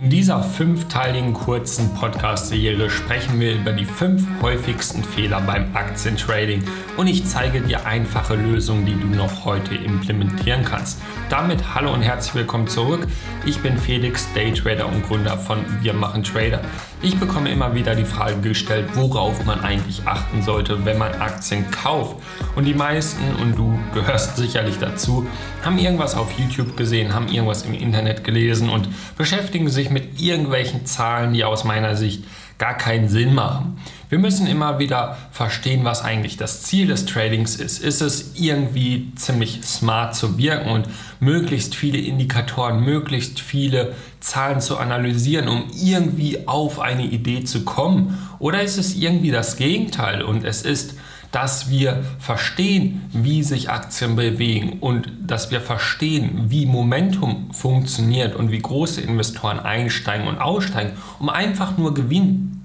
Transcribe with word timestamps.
In 0.00 0.10
dieser 0.10 0.44
fünfteiligen 0.44 1.32
kurzen 1.32 1.92
Podcast-Serie 1.92 2.88
sprechen 2.88 3.40
wir 3.40 3.56
über 3.56 3.72
die 3.72 3.84
fünf 3.84 4.24
häufigsten 4.40 5.02
Fehler 5.02 5.40
beim 5.40 5.74
Aktientrading 5.74 6.62
und 6.96 7.08
ich 7.08 7.24
zeige 7.24 7.60
dir 7.60 7.84
einfache 7.84 8.36
Lösungen, 8.36 8.86
die 8.86 8.94
du 8.94 9.08
noch 9.08 9.44
heute 9.44 9.74
implementieren 9.74 10.62
kannst. 10.62 11.02
Damit 11.30 11.74
hallo 11.74 11.92
und 11.92 12.02
herzlich 12.02 12.36
willkommen 12.36 12.68
zurück. 12.68 13.08
Ich 13.44 13.58
bin 13.58 13.76
Felix, 13.76 14.28
Daytrader 14.34 14.86
und 14.86 15.02
Gründer 15.02 15.36
von 15.36 15.64
Wir 15.82 15.94
machen 15.94 16.22
Trader. 16.22 16.60
Ich 17.00 17.16
bekomme 17.16 17.48
immer 17.50 17.76
wieder 17.76 17.94
die 17.94 18.04
Frage 18.04 18.40
gestellt, 18.40 18.88
worauf 18.94 19.44
man 19.44 19.60
eigentlich 19.60 20.02
achten 20.04 20.42
sollte, 20.42 20.84
wenn 20.84 20.98
man 20.98 21.12
Aktien 21.20 21.70
kauft. 21.70 22.16
Und 22.56 22.64
die 22.64 22.74
meisten, 22.74 23.22
und 23.40 23.56
du 23.56 23.78
gehörst 23.94 24.36
sicherlich 24.36 24.78
dazu, 24.80 25.24
haben 25.64 25.78
irgendwas 25.78 26.16
auf 26.16 26.32
YouTube 26.36 26.76
gesehen, 26.76 27.14
haben 27.14 27.28
irgendwas 27.28 27.62
im 27.62 27.74
Internet 27.74 28.24
gelesen 28.24 28.68
und 28.68 28.88
beschäftigen 29.16 29.68
sich 29.68 29.90
mit 29.90 30.20
irgendwelchen 30.20 30.86
Zahlen, 30.86 31.32
die 31.32 31.44
aus 31.44 31.62
meiner 31.62 31.94
Sicht 31.94 32.24
gar 32.58 32.76
keinen 32.76 33.08
Sinn 33.08 33.34
machen. 33.34 33.78
Wir 34.08 34.18
müssen 34.18 34.46
immer 34.46 34.78
wieder 34.78 35.16
verstehen, 35.30 35.84
was 35.84 36.02
eigentlich 36.02 36.36
das 36.36 36.62
Ziel 36.62 36.88
des 36.88 37.06
Tradings 37.06 37.56
ist. 37.56 37.78
Ist 37.78 38.00
es 38.00 38.32
irgendwie 38.34 39.12
ziemlich 39.14 39.60
smart 39.62 40.14
zu 40.14 40.38
wirken 40.38 40.70
und 40.70 40.88
möglichst 41.20 41.74
viele 41.74 41.98
Indikatoren, 41.98 42.82
möglichst 42.82 43.40
viele 43.40 43.94
Zahlen 44.20 44.60
zu 44.60 44.78
analysieren, 44.78 45.48
um 45.48 45.70
irgendwie 45.80 46.48
auf 46.48 46.80
eine 46.80 47.04
Idee 47.04 47.44
zu 47.44 47.64
kommen? 47.64 48.18
Oder 48.38 48.62
ist 48.62 48.78
es 48.78 48.96
irgendwie 48.96 49.30
das 49.30 49.56
Gegenteil 49.56 50.22
und 50.22 50.44
es 50.44 50.62
ist 50.62 50.94
dass 51.32 51.68
wir 51.68 52.04
verstehen, 52.18 53.02
wie 53.12 53.42
sich 53.42 53.70
Aktien 53.70 54.16
bewegen 54.16 54.78
und 54.80 55.12
dass 55.26 55.50
wir 55.50 55.60
verstehen, 55.60 56.46
wie 56.48 56.64
Momentum 56.64 57.52
funktioniert 57.52 58.34
und 58.34 58.50
wie 58.50 58.60
große 58.60 59.00
Investoren 59.00 59.60
einsteigen 59.60 60.26
und 60.26 60.38
aussteigen, 60.38 60.92
um 61.18 61.28
einfach 61.28 61.76
nur 61.76 61.92
Gewinn 61.94 62.58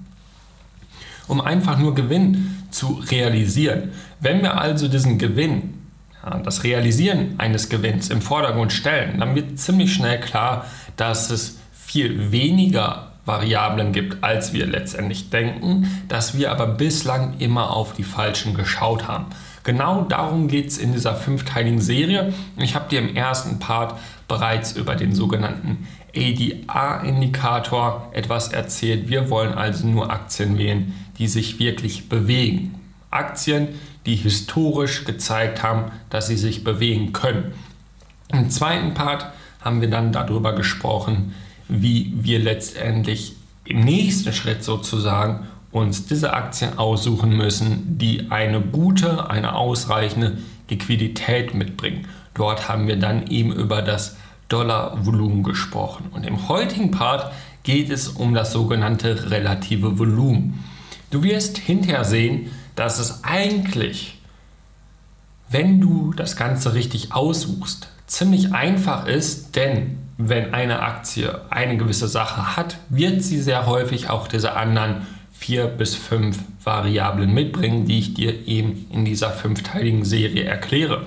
um 1.26 1.40
einfach 1.40 1.78
nur 1.78 1.94
Gewinn 1.94 2.64
zu 2.70 3.02
realisieren. 3.10 3.92
Wenn 4.20 4.42
wir 4.42 4.60
also 4.60 4.88
diesen 4.88 5.18
Gewinn, 5.18 5.74
ja, 6.22 6.38
das 6.38 6.64
Realisieren 6.64 7.34
eines 7.38 7.68
Gewinns 7.68 8.10
im 8.10 8.20
Vordergrund 8.20 8.72
stellen, 8.72 9.20
dann 9.20 9.34
wird 9.34 9.58
ziemlich 9.58 9.94
schnell 9.94 10.20
klar, 10.20 10.66
dass 10.96 11.30
es 11.30 11.58
viel 11.72 12.32
weniger 12.32 13.12
Variablen 13.24 13.92
gibt, 13.92 14.22
als 14.22 14.52
wir 14.52 14.66
letztendlich 14.66 15.30
denken, 15.30 16.04
dass 16.08 16.36
wir 16.36 16.50
aber 16.50 16.66
bislang 16.66 17.38
immer 17.38 17.70
auf 17.70 17.94
die 17.94 18.04
falschen 18.04 18.54
geschaut 18.54 19.08
haben. 19.08 19.26
Genau 19.62 20.02
darum 20.02 20.48
geht 20.48 20.68
es 20.68 20.78
in 20.78 20.92
dieser 20.92 21.14
fünfteiligen 21.14 21.80
Serie. 21.80 22.34
Ich 22.58 22.74
habe 22.74 22.90
dir 22.90 22.98
im 22.98 23.16
ersten 23.16 23.58
Part 23.58 23.98
bereits 24.28 24.72
über 24.72 24.94
den 24.94 25.14
sogenannten 25.14 25.88
ADR-Indikator 26.14 28.10
etwas 28.12 28.48
erzählt. 28.48 29.08
Wir 29.08 29.30
wollen 29.30 29.54
also 29.54 29.86
nur 29.86 30.10
Aktien 30.10 30.58
wählen, 30.58 30.92
die 31.18 31.28
sich 31.28 31.58
wirklich 31.58 32.10
bewegen. 32.10 32.74
Aktien, 33.10 33.68
die 34.06 34.16
historisch 34.16 35.04
gezeigt 35.04 35.62
haben, 35.62 35.90
dass 36.10 36.26
sie 36.26 36.36
sich 36.36 36.62
bewegen 36.62 37.12
können. 37.12 37.52
Im 38.32 38.50
zweiten 38.50 38.92
Part 38.92 39.26
haben 39.62 39.80
wir 39.80 39.88
dann 39.88 40.12
darüber 40.12 40.54
gesprochen, 40.54 41.34
wie 41.68 42.12
wir 42.16 42.38
letztendlich 42.38 43.36
im 43.64 43.80
nächsten 43.80 44.32
Schritt 44.32 44.62
sozusagen 44.62 45.46
uns 45.70 46.06
diese 46.06 46.32
Aktien 46.32 46.78
aussuchen 46.78 47.36
müssen, 47.36 47.98
die 47.98 48.30
eine 48.30 48.60
gute, 48.60 49.28
eine 49.28 49.56
ausreichende 49.56 50.38
Liquidität 50.68 51.54
mitbringen. 51.54 52.06
Dort 52.34 52.68
haben 52.68 52.86
wir 52.86 52.96
dann 52.96 53.26
eben 53.26 53.52
über 53.52 53.82
das 53.82 54.16
Dollarvolumen 54.48 55.42
gesprochen. 55.42 56.10
Und 56.12 56.24
im 56.26 56.48
heutigen 56.48 56.90
Part 56.90 57.32
geht 57.64 57.90
es 57.90 58.08
um 58.08 58.34
das 58.34 58.52
sogenannte 58.52 59.30
relative 59.30 59.98
Volumen. 59.98 60.62
Du 61.10 61.22
wirst 61.22 61.58
hinterher 61.58 62.04
sehen, 62.04 62.50
dass 62.76 62.98
es 62.98 63.24
eigentlich, 63.24 64.18
wenn 65.48 65.80
du 65.80 66.12
das 66.12 66.36
Ganze 66.36 66.74
richtig 66.74 67.12
aussuchst, 67.12 67.88
ziemlich 68.06 68.52
einfach 68.52 69.06
ist, 69.06 69.56
denn 69.56 69.98
wenn 70.16 70.54
eine 70.54 70.80
Aktie 70.80 71.40
eine 71.50 71.76
gewisse 71.76 72.08
Sache 72.08 72.56
hat, 72.56 72.78
wird 72.88 73.22
sie 73.22 73.40
sehr 73.40 73.66
häufig 73.66 74.10
auch 74.10 74.28
diese 74.28 74.54
anderen 74.54 75.06
vier 75.32 75.66
bis 75.66 75.94
fünf 75.94 76.38
Variablen 76.62 77.34
mitbringen, 77.34 77.84
die 77.84 77.98
ich 77.98 78.14
dir 78.14 78.46
eben 78.46 78.86
in 78.90 79.04
dieser 79.04 79.30
fünfteiligen 79.30 80.04
Serie 80.04 80.44
erkläre. 80.44 81.06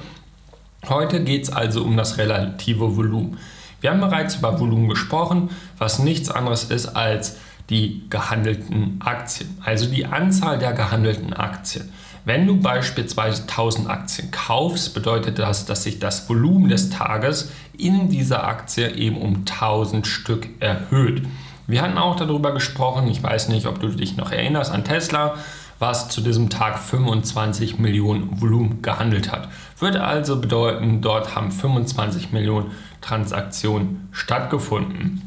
Heute 0.87 1.23
geht 1.23 1.43
es 1.43 1.49
also 1.49 1.83
um 1.83 1.97
das 1.97 2.17
relative 2.17 2.95
Volumen. 2.95 3.37
Wir 3.81 3.91
haben 3.91 4.01
bereits 4.01 4.35
über 4.35 4.59
Volumen 4.59 4.89
gesprochen, 4.89 5.49
was 5.77 5.99
nichts 5.99 6.29
anderes 6.29 6.65
ist 6.65 6.87
als 6.87 7.37
die 7.69 8.03
gehandelten 8.09 8.99
Aktien, 9.03 9.57
also 9.63 9.87
die 9.87 10.05
Anzahl 10.05 10.57
der 10.57 10.73
gehandelten 10.73 11.33
Aktien. 11.33 11.91
Wenn 12.27 12.45
du 12.45 12.57
beispielsweise 12.59 13.43
1000 13.43 13.89
Aktien 13.89 14.31
kaufst, 14.31 14.93
bedeutet 14.93 15.39
das, 15.39 15.65
dass 15.65 15.83
sich 15.83 15.99
das 15.99 16.27
Volumen 16.27 16.67
des 16.67 16.89
Tages 16.89 17.53
in 17.77 18.09
dieser 18.09 18.45
Aktie 18.45 18.93
eben 18.95 19.15
um 19.15 19.45
1000 19.49 20.05
Stück 20.05 20.49
erhöht. 20.59 21.25
Wir 21.67 21.81
hatten 21.81 21.97
auch 21.97 22.17
darüber 22.17 22.53
gesprochen, 22.53 23.07
ich 23.07 23.23
weiß 23.23 23.47
nicht, 23.47 23.65
ob 23.65 23.79
du 23.79 23.87
dich 23.87 24.17
noch 24.17 24.33
erinnerst 24.33 24.73
an 24.73 24.83
Tesla, 24.83 25.35
was 25.79 26.09
zu 26.09 26.19
diesem 26.19 26.49
Tag 26.49 26.79
25 26.79 27.79
Millionen 27.79 28.41
Volumen 28.41 28.81
gehandelt 28.81 29.31
hat. 29.31 29.47
Würde 29.79 30.03
also 30.03 30.41
bedeuten, 30.41 30.99
dort 30.99 31.33
haben 31.33 31.49
25 31.49 32.33
Millionen 32.33 32.71
Transaktionen 32.99 34.09
stattgefunden. 34.11 35.21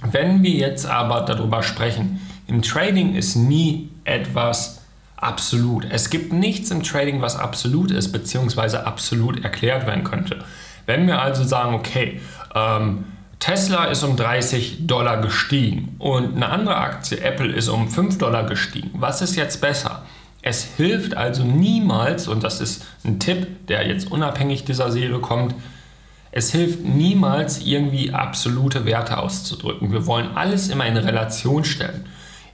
Wenn 0.00 0.44
wir 0.44 0.52
jetzt 0.52 0.86
aber 0.86 1.22
darüber 1.22 1.64
sprechen, 1.64 2.20
im 2.46 2.62
Trading 2.62 3.16
ist 3.16 3.34
nie 3.34 3.90
etwas 4.04 4.75
absolut. 5.16 5.86
Es 5.90 6.10
gibt 6.10 6.32
nichts 6.32 6.70
im 6.70 6.82
Trading, 6.82 7.20
was 7.20 7.36
absolut 7.36 7.90
ist, 7.90 8.12
beziehungsweise 8.12 8.86
absolut 8.86 9.42
erklärt 9.44 9.86
werden 9.86 10.04
könnte. 10.04 10.44
Wenn 10.86 11.06
wir 11.06 11.20
also 11.20 11.42
sagen, 11.44 11.74
okay, 11.74 12.20
ähm, 12.54 13.04
Tesla 13.38 13.86
ist 13.86 14.02
um 14.02 14.16
30 14.16 14.86
Dollar 14.86 15.20
gestiegen 15.20 15.96
und 15.98 16.36
eine 16.36 16.48
andere 16.48 16.76
Aktie, 16.76 17.20
Apple, 17.20 17.52
ist 17.52 17.68
um 17.68 17.90
5 17.90 18.18
Dollar 18.18 18.44
gestiegen, 18.44 18.90
was 18.94 19.20
ist 19.20 19.36
jetzt 19.36 19.60
besser? 19.60 20.02
Es 20.42 20.64
hilft 20.76 21.16
also 21.16 21.44
niemals, 21.44 22.28
und 22.28 22.44
das 22.44 22.60
ist 22.60 22.84
ein 23.04 23.18
Tipp, 23.18 23.66
der 23.66 23.86
jetzt 23.86 24.10
unabhängig 24.10 24.64
dieser 24.64 24.90
Seele 24.90 25.18
kommt, 25.18 25.54
es 26.30 26.52
hilft 26.52 26.84
niemals 26.84 27.60
irgendwie 27.64 28.12
absolute 28.12 28.84
Werte 28.84 29.18
auszudrücken. 29.18 29.90
Wir 29.90 30.06
wollen 30.06 30.36
alles 30.36 30.68
immer 30.68 30.86
in 30.86 30.96
Relation 30.96 31.64
stellen. 31.64 32.06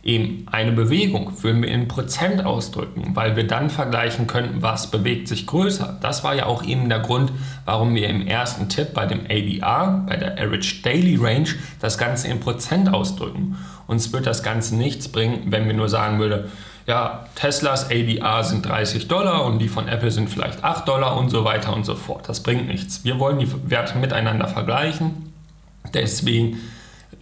Eben 0.05 0.47
eine 0.51 0.73
Bewegung 0.73 1.33
würden 1.45 1.63
wir 1.63 1.71
in 1.71 1.87
Prozent 1.87 2.45
ausdrücken, 2.45 3.15
weil 3.15 3.37
wir 3.37 3.47
dann 3.47 3.71
vergleichen 3.71 4.27
können, 4.27 4.57
was 4.61 4.91
bewegt 4.91 5.29
sich 5.29 5.47
größer. 5.47 5.99
Das 6.03 6.25
war 6.25 6.35
ja 6.35 6.47
auch 6.47 6.65
eben 6.65 6.89
der 6.89 6.99
Grund, 6.99 7.31
warum 7.67 7.95
wir 7.95 8.09
im 8.09 8.27
ersten 8.27 8.69
Tipp 8.69 8.95
bei 8.95 9.07
dem 9.07 9.21
ADR, 9.21 10.05
bei 10.09 10.17
der 10.17 10.33
Average 10.33 10.83
Daily 10.83 11.17
Range, 11.17 11.49
das 11.81 11.99
Ganze 11.99 12.27
in 12.27 12.41
Prozent 12.41 12.93
ausdrücken. 12.93 13.57
Uns 13.87 14.13
wird 14.13 14.27
das 14.27 14.43
Ganze 14.43 14.75
nichts 14.75 15.07
bringen, 15.07 15.45
wenn 15.47 15.67
wir 15.67 15.75
nur 15.75 15.89
sagen 15.89 16.19
würden, 16.19 16.51
ja, 16.87 17.27
Teslas 17.37 17.87
ADR 17.91 18.43
sind 18.43 18.67
30 18.67 19.07
Dollar 19.07 19.45
und 19.45 19.61
die 19.61 19.69
von 19.69 19.87
Apple 19.87 20.11
sind 20.11 20.29
vielleicht 20.29 20.65
8 20.65 20.89
Dollar 20.89 21.17
und 21.17 21.31
so 21.31 21.45
weiter 21.45 21.73
und 21.75 21.87
so 21.87 21.95
fort. 21.95 22.29
Das 22.29 22.43
bringt 22.43 22.67
nichts. 22.67 23.05
Wir 23.05 23.21
wollen 23.21 23.39
die 23.39 23.49
Werte 23.71 23.99
miteinander 23.99 24.49
vergleichen. 24.49 25.33
Deswegen 25.95 26.59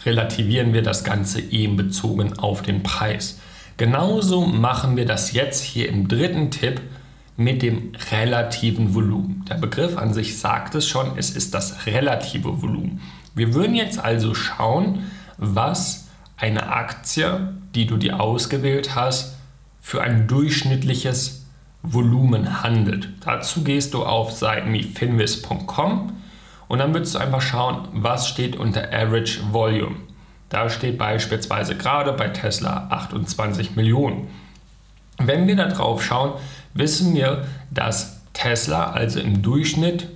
relativieren 0.04 0.72
wir 0.72 0.82
das 0.82 1.04
Ganze 1.04 1.40
eben 1.40 1.76
bezogen 1.76 2.38
auf 2.38 2.62
den 2.62 2.82
Preis. 2.82 3.38
Genauso 3.76 4.46
machen 4.46 4.96
wir 4.96 5.06
das 5.06 5.32
jetzt 5.32 5.62
hier 5.62 5.88
im 5.88 6.08
dritten 6.08 6.50
Tipp 6.50 6.80
mit 7.36 7.62
dem 7.62 7.92
relativen 8.10 8.94
Volumen. 8.94 9.44
Der 9.48 9.54
Begriff 9.54 9.96
an 9.96 10.12
sich 10.12 10.38
sagt 10.38 10.74
es 10.74 10.86
schon, 10.86 11.16
es 11.16 11.30
ist 11.30 11.54
das 11.54 11.86
relative 11.86 12.60
Volumen. 12.60 13.00
Wir 13.34 13.54
würden 13.54 13.74
jetzt 13.74 13.98
also 13.98 14.34
schauen, 14.34 15.10
was 15.38 16.08
eine 16.36 16.72
Aktie, 16.72 17.54
die 17.74 17.86
du 17.86 17.96
dir 17.96 18.20
ausgewählt 18.20 18.94
hast, 18.94 19.36
für 19.80 20.02
ein 20.02 20.28
durchschnittliches 20.28 21.46
Volumen 21.82 22.62
handelt. 22.62 23.08
Dazu 23.24 23.64
gehst 23.64 23.94
du 23.94 24.04
auf 24.04 24.32
Seiten 24.32 24.72
wie 24.72 24.82
finvis.com 24.82 26.12
und 26.70 26.78
dann 26.78 26.94
würdest 26.94 27.16
du 27.16 27.18
einfach 27.18 27.40
schauen, 27.40 27.88
was 27.94 28.28
steht 28.28 28.54
unter 28.54 28.92
Average 28.92 29.40
Volume. 29.50 29.96
Da 30.50 30.70
steht 30.70 30.98
beispielsweise 30.98 31.76
gerade 31.76 32.12
bei 32.12 32.28
Tesla 32.28 32.86
28 32.90 33.74
Millionen. 33.74 34.28
Wenn 35.18 35.48
wir 35.48 35.56
da 35.56 35.66
drauf 35.66 36.00
schauen, 36.04 36.34
wissen 36.72 37.12
wir, 37.12 37.44
dass 37.72 38.20
Tesla 38.34 38.92
also 38.92 39.18
im 39.18 39.42
Durchschnitt 39.42 40.10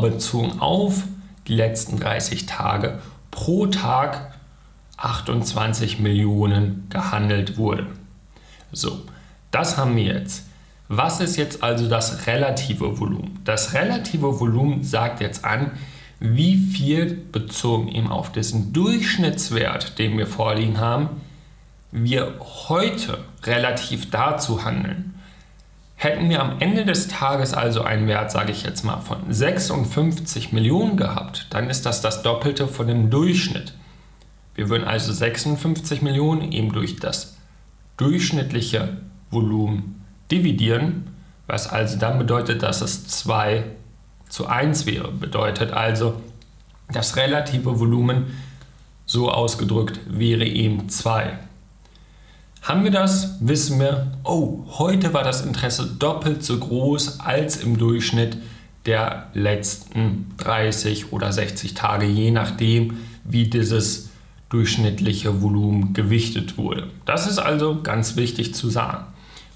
bezogen 0.00 0.58
auf 0.58 1.04
die 1.46 1.54
letzten 1.54 2.00
30 2.00 2.46
Tage 2.46 2.98
pro 3.30 3.66
Tag 3.66 4.34
28 4.96 6.00
Millionen 6.00 6.88
gehandelt 6.90 7.58
wurde. 7.58 7.86
So, 8.72 9.02
das 9.52 9.78
haben 9.78 9.94
wir 9.94 10.02
jetzt. 10.02 10.48
Was 10.92 11.20
ist 11.20 11.36
jetzt 11.36 11.62
also 11.62 11.88
das 11.88 12.26
relative 12.26 12.98
Volumen? 12.98 13.38
Das 13.44 13.74
relative 13.74 14.40
Volumen 14.40 14.82
sagt 14.82 15.20
jetzt 15.20 15.44
an, 15.44 15.70
wie 16.18 16.56
viel 16.56 17.14
bezogen 17.30 17.86
eben 17.86 18.10
auf 18.10 18.32
diesen 18.32 18.72
Durchschnittswert, 18.72 20.00
den 20.00 20.18
wir 20.18 20.26
vorliegen 20.26 20.78
haben, 20.80 21.10
wir 21.92 22.34
heute 22.40 23.18
relativ 23.44 24.10
dazu 24.10 24.64
handeln. 24.64 25.14
Hätten 25.94 26.28
wir 26.28 26.42
am 26.42 26.58
Ende 26.58 26.84
des 26.84 27.06
Tages 27.06 27.54
also 27.54 27.82
einen 27.82 28.08
Wert, 28.08 28.32
sage 28.32 28.50
ich 28.50 28.64
jetzt 28.64 28.82
mal, 28.82 28.98
von 28.98 29.32
56 29.32 30.50
Millionen 30.50 30.96
gehabt, 30.96 31.46
dann 31.50 31.70
ist 31.70 31.86
das 31.86 32.00
das 32.00 32.22
Doppelte 32.24 32.66
von 32.66 32.88
dem 32.88 33.10
Durchschnitt. 33.10 33.74
Wir 34.56 34.68
würden 34.68 34.88
also 34.88 35.12
56 35.12 36.02
Millionen 36.02 36.50
eben 36.50 36.72
durch 36.72 36.96
das 36.96 37.36
durchschnittliche 37.96 38.96
Volumen 39.30 39.99
dividieren, 40.30 41.08
was 41.46 41.68
also 41.68 41.98
dann 41.98 42.18
bedeutet, 42.18 42.62
dass 42.62 42.80
es 42.80 43.06
2 43.06 43.64
zu 44.28 44.46
1 44.46 44.86
wäre. 44.86 45.10
Bedeutet 45.10 45.72
also, 45.72 46.20
das 46.92 47.16
relative 47.16 47.78
Volumen 47.78 48.26
so 49.06 49.30
ausgedrückt 49.30 50.00
wäre 50.08 50.44
eben 50.44 50.88
2. 50.88 51.38
Haben 52.62 52.84
wir 52.84 52.90
das, 52.90 53.36
wissen 53.40 53.80
wir, 53.80 54.12
oh, 54.22 54.64
heute 54.78 55.14
war 55.14 55.24
das 55.24 55.44
Interesse 55.44 55.96
doppelt 55.98 56.44
so 56.44 56.58
groß 56.58 57.20
als 57.20 57.56
im 57.56 57.78
Durchschnitt 57.78 58.36
der 58.86 59.28
letzten 59.34 60.32
30 60.38 61.12
oder 61.12 61.32
60 61.32 61.74
Tage, 61.74 62.06
je 62.06 62.30
nachdem, 62.30 62.98
wie 63.24 63.48
dieses 63.48 64.10
durchschnittliche 64.50 65.42
Volumen 65.42 65.92
gewichtet 65.92 66.58
wurde. 66.58 66.88
Das 67.06 67.26
ist 67.26 67.38
also 67.38 67.80
ganz 67.82 68.16
wichtig 68.16 68.54
zu 68.54 68.68
sagen. 68.68 69.04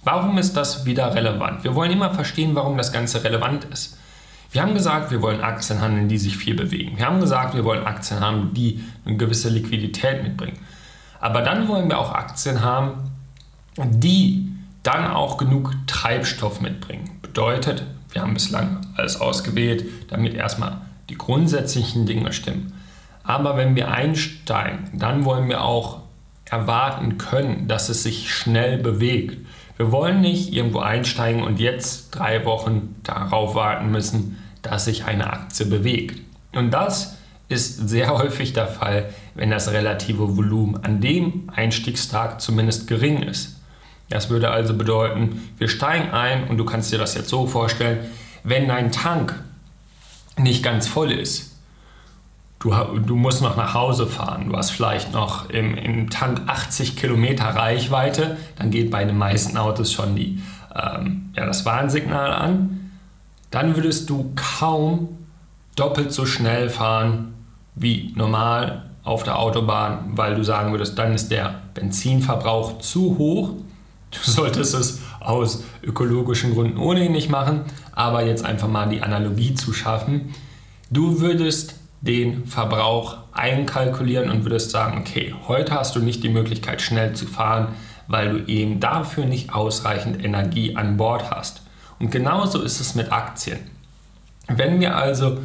Warum 0.04 0.38
ist 0.38 0.56
das 0.56 0.84
wieder 0.84 1.14
relevant? 1.14 1.64
Wir 1.64 1.74
wollen 1.74 1.90
immer 1.90 2.12
verstehen, 2.12 2.54
warum 2.54 2.76
das 2.76 2.92
Ganze 2.92 3.24
relevant 3.24 3.64
ist. 3.64 3.98
Wir 4.52 4.62
haben 4.62 4.74
gesagt, 4.74 5.10
wir 5.10 5.20
wollen 5.20 5.40
Aktien 5.40 5.80
handeln, 5.80 6.08
die 6.08 6.18
sich 6.18 6.36
viel 6.36 6.54
bewegen. 6.54 6.96
Wir 6.96 7.06
haben 7.06 7.20
gesagt, 7.20 7.54
wir 7.54 7.64
wollen 7.64 7.84
Aktien 7.84 8.20
haben, 8.20 8.54
die 8.54 8.84
eine 9.04 9.16
gewisse 9.16 9.48
Liquidität 9.48 10.22
mitbringen. 10.22 10.58
Aber 11.20 11.40
dann 11.40 11.66
wollen 11.66 11.88
wir 11.88 11.98
auch 11.98 12.12
Aktien 12.12 12.62
haben, 12.62 13.10
die 13.76 14.52
dann 14.82 15.06
auch 15.06 15.38
genug 15.38 15.74
Treibstoff 15.86 16.60
mitbringen. 16.60 17.18
Bedeutet, 17.22 17.82
wir 18.12 18.22
haben 18.22 18.34
bislang 18.34 18.86
alles 18.96 19.20
ausgewählt, 19.20 19.84
damit 20.08 20.34
erstmal 20.34 20.76
die 21.08 21.18
grundsätzlichen 21.18 22.06
Dinge 22.06 22.32
stimmen. 22.32 22.74
Aber 23.24 23.56
wenn 23.56 23.74
wir 23.74 23.90
einsteigen, 23.90 24.90
dann 24.92 25.24
wollen 25.24 25.48
wir 25.48 25.62
auch 25.62 26.00
erwarten 26.44 27.18
können, 27.18 27.66
dass 27.66 27.88
es 27.88 28.02
sich 28.02 28.32
schnell 28.32 28.78
bewegt. 28.78 29.44
Wir 29.76 29.90
wollen 29.90 30.20
nicht 30.20 30.52
irgendwo 30.52 30.78
einsteigen 30.80 31.42
und 31.42 31.58
jetzt 31.58 32.10
drei 32.10 32.44
Wochen 32.44 32.96
darauf 33.02 33.54
warten 33.54 33.90
müssen, 33.90 34.38
dass 34.62 34.84
sich 34.84 35.04
eine 35.04 35.32
Aktie 35.32 35.66
bewegt. 35.66 36.20
Und 36.52 36.70
das 36.70 37.16
ist 37.48 37.88
sehr 37.88 38.08
häufig 38.18 38.52
der 38.52 38.68
Fall, 38.68 39.12
wenn 39.34 39.50
das 39.50 39.72
relative 39.72 40.36
Volumen 40.36 40.82
an 40.84 41.00
dem 41.00 41.50
Einstiegstag 41.54 42.40
zumindest 42.40 42.86
gering 42.86 43.22
ist. 43.22 43.56
Das 44.10 44.30
würde 44.30 44.50
also 44.50 44.74
bedeuten, 44.74 45.50
wir 45.58 45.68
steigen 45.68 46.10
ein 46.10 46.48
und 46.48 46.58
du 46.58 46.64
kannst 46.64 46.92
dir 46.92 46.98
das 46.98 47.14
jetzt 47.14 47.28
so 47.28 47.46
vorstellen, 47.46 48.10
wenn 48.44 48.68
dein 48.68 48.92
Tank 48.92 49.42
nicht 50.36 50.62
ganz 50.62 50.86
voll 50.86 51.10
ist, 51.10 51.53
du, 52.64 52.72
du 52.98 53.14
musst 53.14 53.42
noch 53.42 53.56
nach 53.56 53.74
Hause 53.74 54.06
fahren, 54.06 54.48
du 54.48 54.56
hast 54.56 54.70
vielleicht 54.70 55.12
noch 55.12 55.50
im, 55.50 55.76
im 55.76 56.08
Tank 56.08 56.40
80 56.46 56.96
Kilometer 56.96 57.44
Reichweite, 57.44 58.38
dann 58.56 58.70
geht 58.70 58.90
bei 58.90 59.04
den 59.04 59.18
meisten 59.18 59.58
Autos 59.58 59.92
schon 59.92 60.16
die, 60.16 60.40
ähm, 60.74 61.30
ja, 61.36 61.44
das 61.44 61.66
Warnsignal 61.66 62.32
an, 62.32 62.90
dann 63.50 63.76
würdest 63.76 64.08
du 64.08 64.32
kaum 64.34 65.10
doppelt 65.76 66.12
so 66.12 66.24
schnell 66.24 66.70
fahren 66.70 67.34
wie 67.74 68.12
normal 68.16 68.86
auf 69.04 69.24
der 69.24 69.38
Autobahn, 69.38 70.12
weil 70.14 70.34
du 70.34 70.42
sagen 70.42 70.72
würdest, 70.72 70.98
dann 70.98 71.12
ist 71.12 71.30
der 71.30 71.54
Benzinverbrauch 71.74 72.78
zu 72.78 73.18
hoch. 73.18 73.50
Du 74.10 74.18
solltest 74.30 74.74
es 74.74 75.00
aus 75.20 75.64
ökologischen 75.82 76.54
Gründen 76.54 76.78
ohnehin 76.78 77.12
nicht 77.12 77.30
machen, 77.30 77.60
aber 77.92 78.24
jetzt 78.24 78.44
einfach 78.44 78.68
mal 78.68 78.88
die 78.88 79.02
Analogie 79.02 79.54
zu 79.54 79.74
schaffen. 79.74 80.32
Du 80.90 81.20
würdest 81.20 81.74
den 82.06 82.46
Verbrauch 82.46 83.16
einkalkulieren 83.32 84.30
und 84.30 84.44
würdest 84.44 84.70
sagen, 84.70 84.98
okay, 84.98 85.34
heute 85.48 85.72
hast 85.72 85.96
du 85.96 86.00
nicht 86.00 86.22
die 86.22 86.28
Möglichkeit 86.28 86.82
schnell 86.82 87.14
zu 87.14 87.26
fahren, 87.26 87.68
weil 88.08 88.30
du 88.30 88.46
eben 88.46 88.78
dafür 88.78 89.24
nicht 89.24 89.54
ausreichend 89.54 90.22
Energie 90.22 90.76
an 90.76 90.98
Bord 90.98 91.30
hast. 91.30 91.62
Und 91.98 92.10
genauso 92.10 92.60
ist 92.60 92.80
es 92.80 92.94
mit 92.94 93.10
Aktien. 93.10 93.58
Wenn 94.48 94.80
wir 94.80 94.96
also 94.96 95.38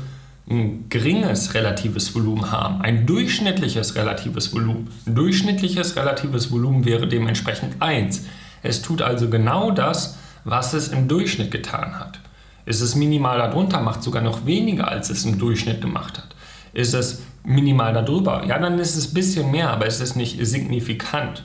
ein 0.49 0.89
geringes 0.89 1.53
relatives 1.53 2.13
Volumen 2.15 2.51
haben, 2.51 2.81
ein 2.81 3.05
durchschnittliches 3.05 3.95
relatives 3.95 4.53
Volumen. 4.53 4.89
Ein 5.05 5.15
durchschnittliches 5.15 5.95
relatives 5.95 6.51
Volumen 6.51 6.85
wäre 6.85 7.07
dementsprechend 7.07 7.81
1. 7.81 8.25
Es 8.63 8.81
tut 8.81 9.01
also 9.01 9.29
genau 9.29 9.71
das, 9.71 10.17
was 10.43 10.73
es 10.73 10.87
im 10.87 11.07
Durchschnitt 11.07 11.51
getan 11.51 11.99
hat. 11.99 12.19
Ist 12.65 12.81
es 12.81 12.95
minimal 12.95 13.37
darunter, 13.37 13.79
macht 13.81 14.03
sogar 14.03 14.23
noch 14.23 14.45
weniger, 14.45 14.87
als 14.87 15.09
es 15.09 15.23
im 15.23 15.37
Durchschnitt 15.37 15.81
gemacht 15.81 16.17
hat. 16.17 16.28
Ist 16.73 16.93
es 16.93 17.21
minimal 17.43 17.93
darüber, 17.93 18.43
ja, 18.45 18.59
dann 18.59 18.77
ist 18.79 18.95
es 18.95 19.11
ein 19.11 19.13
bisschen 19.13 19.51
mehr, 19.51 19.71
aber 19.71 19.87
es 19.87 20.01
ist 20.01 20.15
nicht 20.15 20.37
signifikant. 20.45 21.43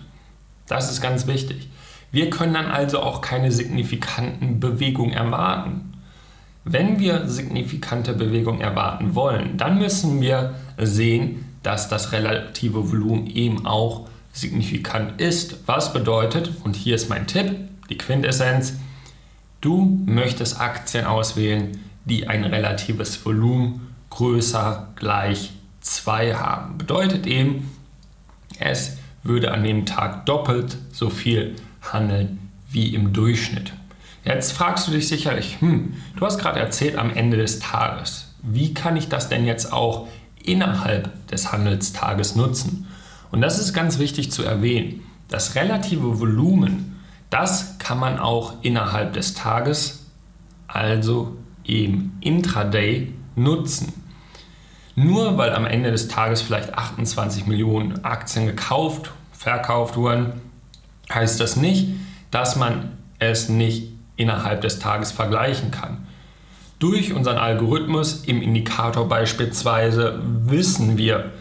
Das 0.67 0.91
ist 0.91 1.01
ganz 1.01 1.27
wichtig. 1.27 1.69
Wir 2.11 2.31
können 2.31 2.55
dann 2.55 2.67
also 2.67 3.01
auch 3.01 3.21
keine 3.21 3.51
signifikanten 3.51 4.61
Bewegungen 4.61 5.13
erwarten. 5.13 5.95
Wenn 6.65 6.99
wir 6.99 7.27
signifikante 7.29 8.15
Bewegung 8.15 8.61
erwarten 8.61 9.15
wollen, 9.15 9.57
dann 9.59 9.79
müssen 9.79 10.21
wir 10.21 10.55
sehen, 10.79 11.45
dass 11.63 11.89
das 11.89 12.13
relative 12.13 12.91
Volumen 12.91 13.27
eben 13.27 13.67
auch 13.67 14.09
signifikant 14.33 15.21
ist. 15.21 15.67
Was 15.67 15.93
bedeutet, 15.93 16.53
und 16.65 16.77
hier 16.77 16.95
ist 16.95 17.09
mein 17.11 17.27
Tipp, 17.27 17.57
die 17.91 17.99
Quintessenz, 17.99 18.75
du 19.61 20.03
möchtest 20.07 20.61
Aktien 20.61 21.07
auswählen, 21.07 21.79
die 22.05 22.29
ein 22.29 22.45
relatives 22.45 23.25
Volumen 23.25 23.94
größer 24.15 24.93
gleich 24.95 25.51
2 25.81 26.35
haben. 26.35 26.79
Bedeutet 26.79 27.27
eben, 27.27 27.71
es 28.61 28.97
würde 29.25 29.53
an 29.53 29.65
dem 29.65 29.87
Tag 29.87 30.27
doppelt 30.27 30.77
so 30.93 31.11
viel 31.11 31.57
handeln 31.83 32.51
wie 32.71 32.95
im 32.95 33.13
Durchschnitt. 33.13 33.73
Jetzt 34.25 34.53
fragst 34.53 34.87
du 34.87 34.93
dich 34.93 35.09
sicherlich, 35.09 35.61
hm, 35.61 35.95
du 36.17 36.25
hast 36.25 36.39
gerade 36.39 36.61
erzählt 36.61 36.97
am 36.97 37.11
Ende 37.11 37.37
des 37.37 37.59
Tages. 37.59 38.35
Wie 38.43 38.73
kann 38.73 38.97
ich 38.97 39.09
das 39.09 39.29
denn 39.29 39.45
jetzt 39.45 39.73
auch 39.73 40.07
innerhalb 40.43 41.27
des 41.29 41.51
Handelstages 41.53 42.37
nutzen? 42.37 42.87
Und 43.33 43.41
das 43.41 43.59
ist 43.59 43.73
ganz 43.75 43.99
wichtig 43.99 44.31
zu 44.31 44.45
erwähnen. 44.45 45.03
Das 45.29 45.57
relative 45.57 46.21
Volumen, 46.21 47.01
das 47.31 47.79
kann 47.79 47.99
man 47.99 48.19
auch 48.19 48.55
innerhalb 48.63 49.15
des 49.15 49.35
Tages, 49.35 50.07
also 50.69 51.37
im 51.65 52.13
Intraday, 52.21 53.13
nutzen. 53.35 54.04
Nur 54.97 55.39
weil 55.39 55.53
am 55.53 55.67
Ende 55.67 55.91
des 55.91 56.09
Tages 56.09 56.41
vielleicht 56.41 56.75
28 56.75 57.47
Millionen 57.47 58.05
Aktien 58.05 58.47
gekauft, 58.47 59.11
verkauft 59.33 59.97
wurden, 59.97 60.41
heißt 61.13 61.41
das 61.41 61.57
nicht, 61.57 61.89
dass 62.31 62.57
man 62.57 62.93
es 63.19 63.49
nicht 63.49 63.93
innerhalb 64.17 64.61
des 64.61 64.79
Tages 64.79 65.11
vergleichen 65.13 65.71
kann. 65.71 66.07
Durch 66.79 67.13
unseren 67.13 67.39
Algorithmus 67.39 68.25
im 68.25 68.43
Indikator 68.43 69.09
beispielsweise 69.09 70.21
wissen 70.23 70.99
wir, 70.99 71.33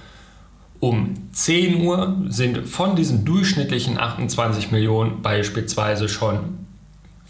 um 0.80 1.30
10 1.32 1.86
Uhr 1.86 2.18
sind 2.28 2.68
von 2.68 2.96
diesen 2.96 3.24
durchschnittlichen 3.24 4.00
28 4.00 4.72
Millionen 4.72 5.22
beispielsweise 5.22 6.10
schon 6.10 6.66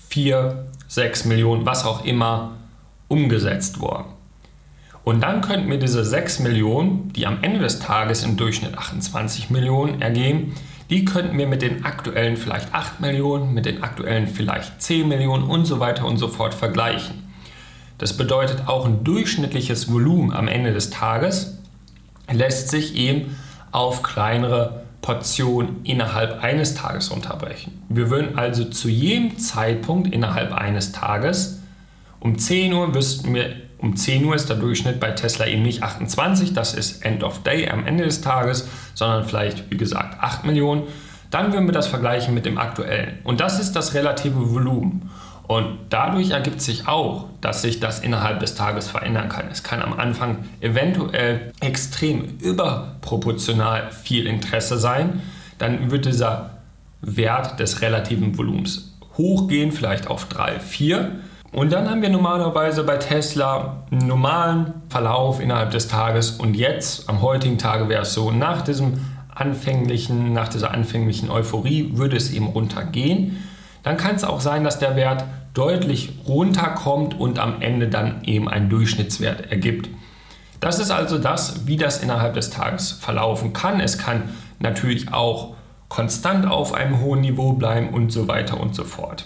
4, 0.09 0.65
6 0.87 1.25
Millionen, 1.25 1.65
was 1.65 1.85
auch 1.85 2.03
immer, 2.03 2.53
umgesetzt 3.07 3.79
worden. 3.79 4.05
Und 5.03 5.21
dann 5.21 5.41
könnten 5.41 5.69
wir 5.69 5.79
diese 5.79 6.03
6 6.03 6.39
Millionen, 6.39 7.11
die 7.13 7.27
am 7.27 7.39
Ende 7.41 7.59
des 7.59 7.79
Tages 7.79 8.23
im 8.23 8.37
Durchschnitt 8.37 8.77
28 8.77 9.49
Millionen 9.49 10.01
ergeben, 10.01 10.55
die 10.89 11.05
könnten 11.05 11.37
wir 11.37 11.47
mit 11.47 11.61
den 11.61 11.85
aktuellen 11.85 12.37
vielleicht 12.37 12.73
8 12.73 13.01
Millionen, 13.01 13.53
mit 13.53 13.65
den 13.65 13.83
aktuellen 13.83 14.27
vielleicht 14.27 14.81
10 14.81 15.07
Millionen 15.07 15.43
und 15.43 15.65
so 15.65 15.79
weiter 15.79 16.05
und 16.05 16.17
so 16.17 16.27
fort 16.27 16.53
vergleichen. 16.53 17.23
Das 17.97 18.15
bedeutet 18.15 18.67
auch 18.67 18.85
ein 18.85 19.03
durchschnittliches 19.03 19.91
Volumen 19.91 20.33
am 20.33 20.47
Ende 20.47 20.73
des 20.73 20.89
Tages 20.89 21.57
lässt 22.31 22.69
sich 22.69 22.95
eben 22.95 23.35
auf 23.71 24.03
kleinere 24.03 24.83
Portionen 25.01 25.83
innerhalb 25.83 26.41
eines 26.41 26.75
Tages 26.75 27.09
unterbrechen. 27.09 27.83
Wir 27.89 28.09
würden 28.09 28.37
also 28.37 28.63
zu 28.65 28.87
jedem 28.87 29.37
Zeitpunkt 29.37 30.13
innerhalb 30.13 30.53
eines 30.53 30.91
Tages 30.93 31.59
um 32.19 32.37
10 32.37 32.71
Uhr 32.71 32.95
wüssten 32.95 33.33
wir 33.33 33.53
um 33.83 33.97
10 33.97 34.23
Uhr 34.23 34.33
ist 34.33 34.47
der 34.47 34.55
Durchschnitt 34.55 35.01
bei 35.01 35.11
Tesla 35.11 35.45
eben 35.45 35.61
nicht 35.61 35.83
28, 35.83 36.53
das 36.53 36.73
ist 36.73 37.05
End 37.05 37.21
of 37.21 37.43
Day 37.43 37.69
am 37.69 37.85
Ende 37.85 38.05
des 38.05 38.21
Tages, 38.21 38.65
sondern 38.93 39.25
vielleicht, 39.25 39.69
wie 39.69 39.77
gesagt, 39.77 40.23
8 40.23 40.45
Millionen. 40.45 40.83
Dann 41.29 41.51
würden 41.51 41.65
wir 41.65 41.73
das 41.73 41.87
vergleichen 41.87 42.33
mit 42.33 42.45
dem 42.45 42.57
aktuellen. 42.57 43.19
Und 43.25 43.41
das 43.41 43.59
ist 43.59 43.73
das 43.73 43.93
relative 43.93 44.53
Volumen. 44.53 45.11
Und 45.47 45.79
dadurch 45.89 46.29
ergibt 46.29 46.61
sich 46.61 46.87
auch, 46.87 47.25
dass 47.41 47.61
sich 47.61 47.81
das 47.81 47.99
innerhalb 47.99 48.39
des 48.39 48.55
Tages 48.55 48.87
verändern 48.87 49.27
kann. 49.27 49.49
Es 49.51 49.63
kann 49.63 49.81
am 49.81 49.91
Anfang 49.99 50.45
eventuell 50.61 51.51
extrem 51.59 52.37
überproportional 52.39 53.91
viel 53.91 54.27
Interesse 54.27 54.77
sein. 54.77 55.21
Dann 55.57 55.91
wird 55.91 56.05
dieser 56.05 56.51
Wert 57.01 57.59
des 57.59 57.81
relativen 57.81 58.37
Volumens 58.37 58.93
hochgehen, 59.17 59.73
vielleicht 59.73 60.07
auf 60.07 60.29
3, 60.29 60.61
4. 60.61 61.11
Und 61.53 61.71
dann 61.71 61.89
haben 61.89 62.01
wir 62.01 62.09
normalerweise 62.09 62.83
bei 62.83 62.97
Tesla 62.97 63.83
einen 63.91 64.07
normalen 64.07 64.73
Verlauf 64.89 65.39
innerhalb 65.39 65.71
des 65.71 65.87
Tages. 65.87 66.31
Und 66.31 66.55
jetzt, 66.55 67.07
am 67.07 67.21
heutigen 67.21 67.57
Tage, 67.57 67.87
wäre 67.89 68.01
es 68.01 68.13
so, 68.13 68.31
nach 68.31 68.63
diesem 68.63 68.99
anfänglichen, 69.33 70.33
nach 70.33 70.49
dieser 70.49 70.71
anfänglichen 70.71 71.29
Euphorie 71.29 71.91
würde 71.95 72.17
es 72.17 72.31
eben 72.31 72.47
runtergehen 72.47 73.37
dann 73.83 73.97
kann 73.97 74.15
es 74.15 74.23
auch 74.23 74.41
sein, 74.41 74.63
dass 74.63 74.79
der 74.79 74.95
Wert 74.95 75.25
deutlich 75.53 76.13
runterkommt 76.25 77.19
und 77.19 77.37
am 77.37 77.61
Ende 77.61 77.89
dann 77.89 78.23
eben 78.23 78.49
einen 78.49 78.69
Durchschnittswert 78.69 79.51
ergibt. 79.51 79.89
Das 80.59 80.79
ist 80.79 80.89
also 80.89 81.19
das, 81.19 81.67
wie 81.67 81.75
das 81.75 82.01
innerhalb 82.01 82.33
des 82.33 82.49
Tages 82.49 82.93
verlaufen 82.93 83.51
kann. 83.51 83.81
Es 83.81 83.97
kann 83.97 84.29
natürlich 84.59 85.13
auch 85.13 85.55
konstant 85.89 86.49
auf 86.49 86.73
einem 86.73 87.01
hohen 87.01 87.21
Niveau 87.21 87.53
bleiben 87.53 87.89
und 87.89 88.11
so 88.11 88.27
weiter 88.29 88.59
und 88.59 88.73
so 88.73 88.85
fort. 88.85 89.25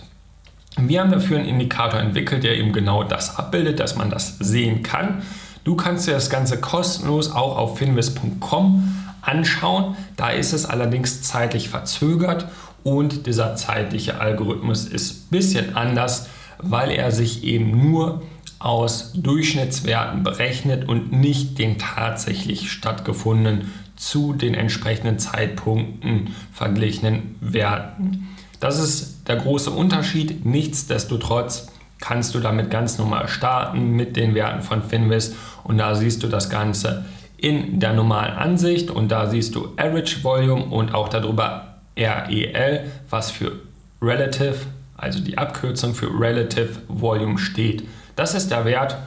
Wir 0.76 1.02
haben 1.02 1.12
dafür 1.12 1.40
einen 1.40 1.48
Indikator 1.48 2.00
entwickelt, 2.00 2.44
der 2.44 2.58
eben 2.58 2.72
genau 2.72 3.04
das 3.04 3.38
abbildet, 3.38 3.80
dass 3.80 3.96
man 3.96 4.10
das 4.10 4.38
sehen 4.40 4.84
kann. 4.84 5.24
Du 5.64 5.76
kannst 5.76 6.08
dir 6.08 6.14
das 6.14 6.30
Ganze 6.30 6.62
kostenlos 6.62 7.32
auch 7.32 7.58
auf 7.58 7.78
finvis.com 7.78 9.06
anschauen. 9.22 9.96
Da 10.16 10.30
ist 10.30 10.54
es 10.54 10.66
allerdings 10.66 11.24
zeitlich 11.24 11.70
verzögert 11.70 12.48
und 12.84 13.26
dieser 13.26 13.56
zeitliche 13.56 14.22
Algorithmus 14.22 14.86
ist 14.86 15.26
ein 15.26 15.30
bisschen 15.32 15.76
anders, 15.76 16.30
weil 16.60 16.92
er 16.92 17.12
sich 17.12 17.44
eben 17.44 17.92
nur 17.92 18.22
aus 18.60 19.12
Durchschnittswerten 19.14 20.24
berechnet 20.24 20.88
und 20.88 21.12
nicht 21.12 21.60
den 21.60 21.78
tatsächlich 21.78 22.72
stattgefundenen 22.72 23.74
zu 23.96 24.34
den 24.34 24.54
entsprechenden 24.54 25.20
Zeitpunkten 25.20 26.36
verglichenen 26.54 27.36
Werten. 27.42 28.30
Das 28.60 28.80
ist 28.80 29.28
der 29.28 29.38
große 29.38 29.72
Unterschied. 29.72 30.46
Nichtsdestotrotz 30.46 31.68
kannst 32.00 32.36
du 32.36 32.40
damit 32.40 32.70
ganz 32.70 32.98
normal 32.98 33.28
starten 33.28 33.92
mit 33.92 34.16
den 34.16 34.36
Werten 34.36 34.62
von 34.62 34.84
Finvis 34.84 35.36
und 35.64 35.78
da 35.78 35.96
siehst 35.96 36.24
du 36.24 36.28
das 36.28 36.50
Ganze 36.50 37.06
in 37.38 37.80
der 37.80 37.94
normalen 37.94 38.36
Ansicht 38.36 38.90
und 38.90 39.10
da 39.10 39.30
siehst 39.30 39.56
du 39.56 39.74
Average 39.78 40.24
Volume 40.24 40.66
und 40.66 40.94
auch 40.94 41.10
darüber 41.10 41.76
REL, 41.96 42.92
was 43.10 43.32
für 43.32 43.52
Relative, 44.02 44.56
also 44.96 45.20
die 45.20 45.38
Abkürzung 45.38 45.94
für 45.94 46.08
Relative 46.08 46.82
Volume 46.88 47.38
steht. 47.38 47.88
Das 48.16 48.34
ist 48.34 48.50
der 48.50 48.66
Wert, 48.66 48.98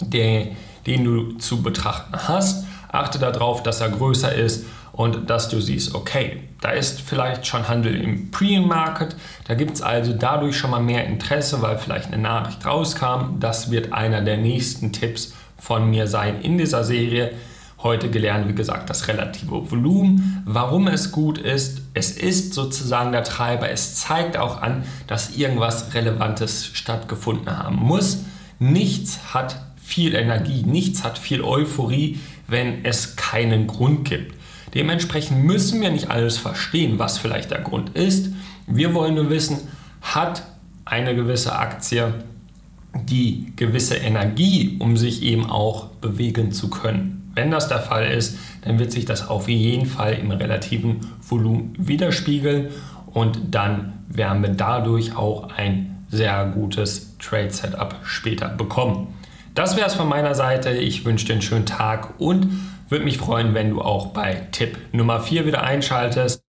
der, 0.00 0.48
den 0.86 1.04
du 1.04 1.32
zu 1.38 1.62
betrachten 1.62 2.14
hast. 2.16 2.66
Achte 2.90 3.18
darauf, 3.18 3.62
dass 3.62 3.80
er 3.80 3.90
größer 3.90 4.34
ist 4.34 4.64
und 4.92 5.30
dass 5.30 5.48
du 5.48 5.60
siehst, 5.60 5.94
okay, 5.94 6.42
da 6.60 6.70
ist 6.70 7.00
vielleicht 7.00 7.46
schon 7.46 7.68
Handel 7.68 7.94
im 8.00 8.30
Pre-Market, 8.30 9.16
da 9.46 9.54
gibt 9.54 9.74
es 9.74 9.82
also 9.82 10.12
dadurch 10.12 10.56
schon 10.56 10.70
mal 10.70 10.82
mehr 10.82 11.06
Interesse, 11.06 11.62
weil 11.62 11.78
vielleicht 11.78 12.12
eine 12.12 12.20
Nachricht 12.20 12.66
rauskam. 12.66 13.38
Das 13.38 13.70
wird 13.70 13.92
einer 13.92 14.22
der 14.22 14.38
nächsten 14.38 14.92
Tipps 14.92 15.34
von 15.56 15.88
mir 15.88 16.06
sein 16.06 16.40
in 16.40 16.58
dieser 16.58 16.84
Serie. 16.84 17.32
Heute 17.80 18.10
gelernt, 18.10 18.48
wie 18.48 18.54
gesagt, 18.54 18.90
das 18.90 19.06
relative 19.06 19.70
Volumen. 19.70 20.42
Warum 20.44 20.88
es 20.88 21.12
gut 21.12 21.38
ist, 21.38 21.82
es 21.94 22.10
ist 22.10 22.52
sozusagen 22.54 23.12
der 23.12 23.22
Treiber. 23.22 23.70
Es 23.70 23.94
zeigt 23.94 24.36
auch 24.36 24.60
an, 24.60 24.82
dass 25.06 25.36
irgendwas 25.36 25.94
Relevantes 25.94 26.66
stattgefunden 26.66 27.56
haben 27.56 27.76
muss. 27.76 28.24
Nichts 28.58 29.32
hat 29.32 29.60
viel 29.76 30.16
Energie, 30.16 30.64
nichts 30.64 31.04
hat 31.04 31.18
viel 31.18 31.42
Euphorie, 31.42 32.18
wenn 32.48 32.84
es 32.84 33.14
keinen 33.14 33.68
Grund 33.68 34.08
gibt. 34.08 34.37
Dementsprechend 34.74 35.44
müssen 35.44 35.80
wir 35.80 35.90
nicht 35.90 36.10
alles 36.10 36.36
verstehen, 36.36 36.98
was 36.98 37.18
vielleicht 37.18 37.50
der 37.50 37.60
Grund 37.60 37.90
ist. 37.96 38.32
Wir 38.66 38.94
wollen 38.94 39.14
nur 39.14 39.30
wissen, 39.30 39.58
hat 40.02 40.42
eine 40.84 41.14
gewisse 41.14 41.56
Aktie 41.56 42.14
die 42.94 43.52
gewisse 43.56 43.96
Energie, 43.96 44.76
um 44.78 44.96
sich 44.96 45.22
eben 45.22 45.46
auch 45.48 45.86
bewegen 45.86 46.52
zu 46.52 46.68
können. 46.70 47.30
Wenn 47.34 47.50
das 47.50 47.68
der 47.68 47.80
Fall 47.80 48.10
ist, 48.10 48.38
dann 48.62 48.78
wird 48.78 48.92
sich 48.92 49.04
das 49.04 49.28
auf 49.28 49.48
jeden 49.48 49.86
Fall 49.86 50.14
im 50.14 50.30
relativen 50.30 51.00
Volumen 51.20 51.74
widerspiegeln 51.78 52.68
und 53.12 53.38
dann 53.50 53.92
werden 54.08 54.42
wir 54.42 54.50
dadurch 54.50 55.16
auch 55.16 55.50
ein 55.56 56.04
sehr 56.10 56.46
gutes 56.46 57.16
Trade 57.18 57.50
Setup 57.50 57.96
später 58.02 58.48
bekommen. 58.48 59.08
Das 59.54 59.76
wäre 59.76 59.86
es 59.86 59.94
von 59.94 60.08
meiner 60.08 60.34
Seite. 60.34 60.70
Ich 60.70 61.04
wünsche 61.04 61.26
dir 61.26 61.34
einen 61.34 61.42
schönen 61.42 61.66
Tag 61.66 62.18
und 62.18 62.48
würde 62.90 63.04
mich 63.04 63.18
freuen, 63.18 63.54
wenn 63.54 63.70
du 63.70 63.80
auch 63.80 64.08
bei 64.08 64.46
Tipp 64.52 64.78
Nummer 64.92 65.20
4 65.20 65.46
wieder 65.46 65.62
einschaltest. 65.62 66.42